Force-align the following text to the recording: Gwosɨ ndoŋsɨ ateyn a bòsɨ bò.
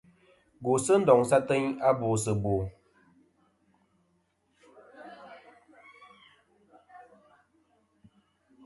Gwosɨ 0.63 0.93
ndoŋsɨ 1.01 1.35
ateyn 1.37 1.65
a 1.87 1.89
bòsɨ 1.99 2.31
bò. 2.43 2.55